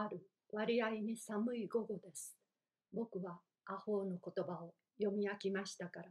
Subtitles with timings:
[0.00, 0.20] ある
[0.52, 2.36] 割合に寒い午後です。
[2.92, 6.06] 僕はアホの言葉を読み飽きましたから、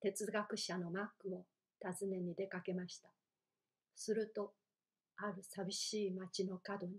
[0.00, 1.44] 哲学者のマックを
[1.80, 3.08] 訪ねに出かけました。
[3.94, 4.52] すると、
[5.16, 6.94] ある寂しい町の角に、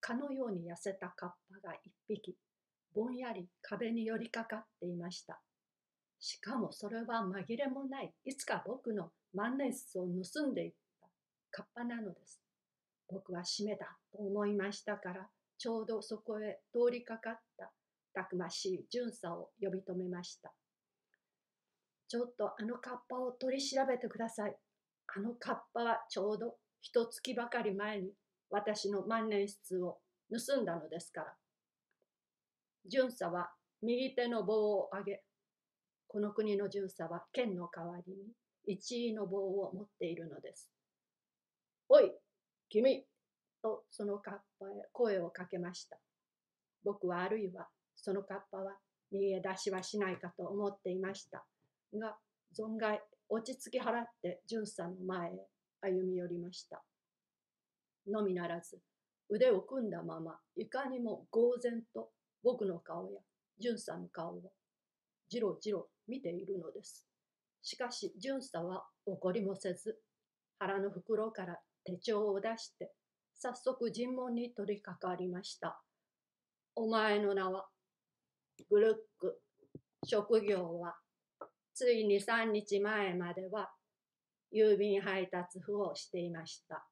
[0.00, 1.30] 蚊のように痩せたカッ
[1.62, 2.36] パが一匹、
[2.94, 5.40] ぼんやり壁に寄りかかっていました。
[6.20, 11.08] しかもそれは紛れもない、いつか僕の万年筆を盗んでいった
[11.50, 12.40] カッパなのです。
[13.08, 15.28] 僕は締めだと思いましたから、
[15.60, 17.70] ちょうどそこへ通りかかった
[18.14, 20.54] たくましい巡査を呼び止めました。
[22.08, 24.56] ちょっとあのカッパを取り調べてください。
[25.14, 28.14] あのカッパはちょうど一月ばかり前に
[28.48, 29.98] 私の万年筆を
[30.32, 31.34] 盗んだのですから。
[32.90, 33.50] 巡査は
[33.82, 35.22] 右手の棒を上げ、
[36.08, 38.32] この国の巡査は剣の代わりに
[38.64, 40.70] 一位の棒を持っているのです。
[41.90, 42.10] おい、
[42.70, 43.04] 君
[43.62, 45.98] とそのカッパへ声をかけました。
[46.84, 48.72] 僕はあるいはそのカッパは
[49.12, 51.44] 逃げ出しはしないかと思っていました
[51.94, 52.16] が、
[52.56, 55.46] 存外落ち着き払って淳さんの前へ
[55.82, 56.82] 歩み寄りました。
[58.06, 58.78] のみならず、
[59.28, 62.10] 腕を組んだまま、いかにも呆然と
[62.42, 63.20] 僕の顔や
[63.58, 64.52] 淳さんの顔を
[65.28, 67.06] じろじろ見ているのです。
[67.62, 69.98] しかし、淳さんは怒りもせず、
[70.58, 72.90] 腹の袋から手帳を出して、
[73.42, 75.80] 早速尋問に取り掛かりました。
[76.74, 77.66] お前の名は
[78.68, 79.40] ブルック。
[80.06, 80.94] 職業は、
[81.74, 83.70] ついに3日前までは
[84.52, 86.86] 郵便配達婦をしていました。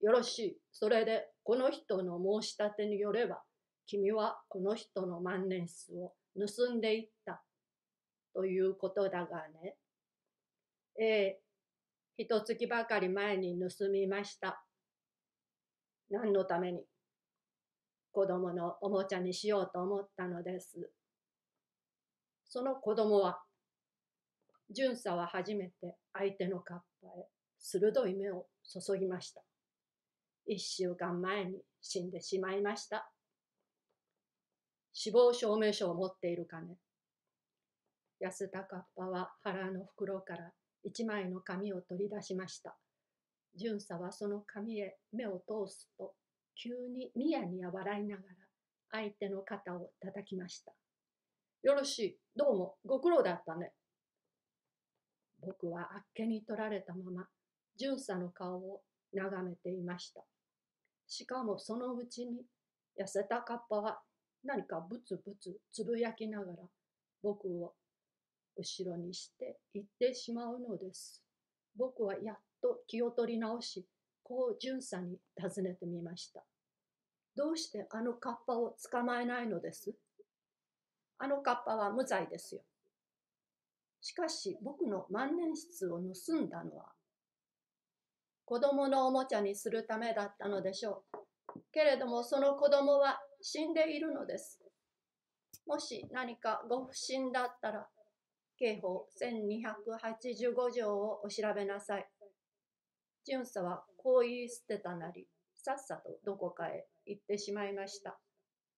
[0.00, 0.58] よろしい。
[0.72, 3.40] それで、この人の申し立てによれば、
[3.86, 7.40] 君はこの人の万年筆を盗んでいった
[8.34, 9.76] ということだがね。
[10.98, 11.40] ええ、
[12.18, 14.64] 一月ばかり前に盗みました。
[16.12, 16.84] 何のために
[18.12, 20.90] 子供のおもちゃにしようと思ったのです。
[22.44, 23.40] その子供は、
[24.70, 27.26] 巡査は初めて相手のカッパへ
[27.58, 29.42] 鋭い目を注ぎました。
[30.46, 33.10] 一週間前に死んでしまいました。
[34.92, 36.76] 死亡証明書を持っているかね。
[38.20, 40.52] 安田カッパは腹の袋から
[40.84, 42.76] 一枚の紙を取り出しました。
[43.56, 46.14] 巡査はその紙へ目を通すと
[46.60, 48.28] 急にニヤニヤ笑いながら
[48.90, 50.72] 相手の肩を叩きました。
[51.62, 53.72] よろしい、どうも、ご苦労だったね。
[55.40, 57.26] 僕はあっけに取られたまま、
[57.78, 58.82] 巡査の顔を
[59.12, 60.22] 眺めていました。
[61.06, 62.42] しかもそのうちに、
[63.00, 64.00] 痩せたカッパは
[64.44, 66.58] 何かブツブツつぶやきながら
[67.22, 67.74] 僕を
[68.56, 71.22] 後ろにして行ってしまうのです。
[71.76, 73.86] 僕はやっと気を取り直し、
[74.22, 76.44] こう巡査に尋ねてみました。
[77.36, 79.92] どうしてあのカッパを捕まえないのです？
[81.18, 82.62] あのカッパは無罪ですよ。
[84.00, 86.86] しかし僕の万年筆を盗んだのは
[88.44, 91.60] 子供のおもちゃにするためだったのでしょう。
[91.72, 94.60] けれどもその子供は死んでいるのです。
[95.66, 97.86] もし何かご不審だったら、
[98.58, 102.06] 刑法1285条をお調べなさい。
[103.24, 108.18] 巡査はこう言い捨てたなり、さっさとどこかへ行ってしまいました。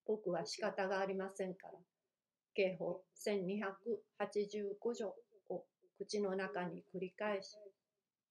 [0.05, 1.73] 僕は仕方がありませんから。
[2.53, 5.15] 刑法1285条
[5.49, 5.65] を
[5.97, 7.57] 口の中に繰り返し、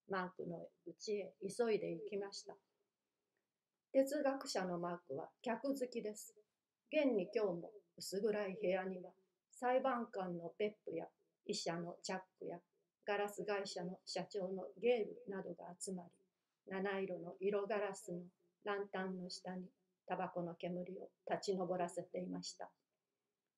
[0.08, 2.54] マークの家へ急いで行きました。
[3.92, 6.34] 哲学者のマークは客好きです。
[6.92, 9.10] 現に今日も薄暗い部屋には
[9.50, 11.06] 裁判官のペップや
[11.46, 12.58] 医者のチャックや
[13.06, 16.10] ガラス会社の社長のゲールなどが集まり、
[16.68, 18.20] 七色の色ガラスの
[18.64, 19.68] ランタンの下に
[20.06, 22.70] タバコの煙を立ち上らせていました。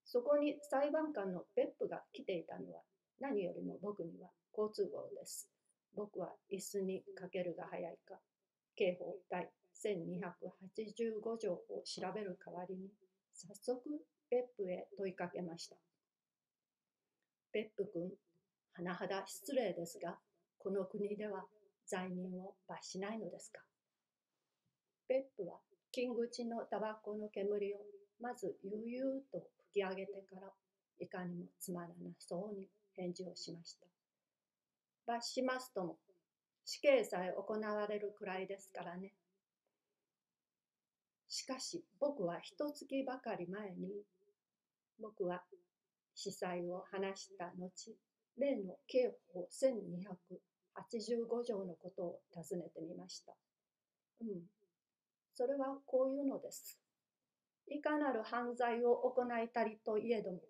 [0.04, 2.82] そこに裁判官の別府が来ていたのは
[3.20, 5.48] 何よりも僕には好都合です。
[5.94, 8.14] 僕は椅子にかけるが早いか、
[8.76, 9.48] 刑法第
[9.84, 12.88] 1285条を調べる代わりに、
[13.32, 13.80] 早速
[14.30, 15.76] 別府へ問いかけました。
[17.52, 18.10] 別府君、
[18.78, 20.18] 甚だ失礼ですが、
[20.58, 21.44] この国では
[21.86, 23.60] 罪人を罰しないのですか？
[25.08, 25.58] 別府は
[25.92, 27.78] 金口のタバコの煙を
[28.20, 30.48] まず悠々と吹き上げてから
[30.98, 33.86] いかにもつまらなそうに返事をしました。
[35.06, 35.96] 罰しますとも
[36.64, 39.12] 死刑さえ行われるくらいですからね。
[41.28, 44.02] しかし僕は一月ばかり前に
[45.00, 45.42] 僕は
[46.14, 47.96] 司祭を話した後
[48.38, 53.32] 例の刑法1285条のことを尋ねてみました。
[54.20, 54.42] うん、
[55.34, 56.78] それはこういうのです。
[57.68, 60.40] いかなる犯罪を行いたりといえども、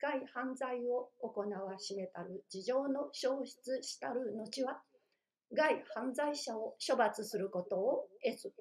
[0.00, 4.82] 外犯罪を行わしめたる事情の消失したる後は、
[5.52, 8.52] 外犯罪者を処罰することを得ず。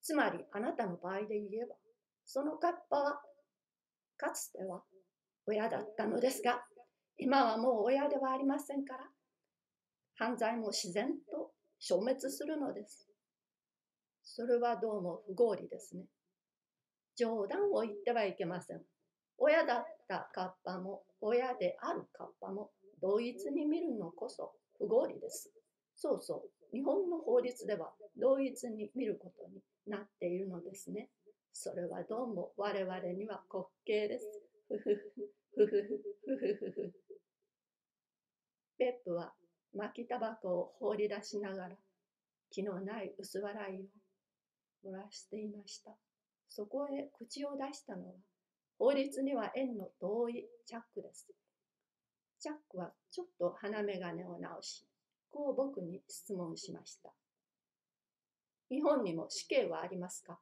[0.00, 1.74] つまり、あなたの場合で言えば、
[2.24, 3.20] そのカッパは、
[4.16, 4.82] かつては
[5.46, 6.64] 親だったのですが、
[7.18, 9.04] 今はもう親ではありませんから、
[10.16, 13.08] 犯罪も自然と消滅するのです。
[14.22, 16.04] それはどうも不合理ですね。
[17.16, 18.82] 冗談を言ってはいけません。
[19.38, 22.70] 親だったカッパも親であるカッパも
[23.00, 25.50] 同一に見るのこそ不合理です。
[25.96, 31.08] そうそう、日本の法律では同一に見ることになっているのですね。
[31.52, 34.26] それはどうも我々には滑稽です。
[34.68, 35.76] ふふふふふ
[36.36, 37.03] ふふふふ。
[38.78, 39.32] ペップは
[39.74, 41.76] 巻きタバコを放り出しながら
[42.50, 43.88] 気のない薄笑い
[44.86, 45.92] を漏らしていました。
[46.48, 48.12] そこへ口を出したのは
[48.78, 51.26] 法律には縁の遠いチャックです。
[52.40, 54.84] チャックはちょっと鼻眼鏡を直し、
[55.30, 57.10] こう僕に質問しました。
[58.70, 60.38] 日本にも死刑はありますか？